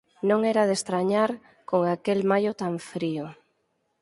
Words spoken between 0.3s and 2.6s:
era de estrañar, con aquel maio